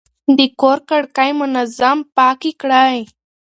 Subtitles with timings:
[0.37, 2.97] د کور کړکۍ منظم پاکې کړئ.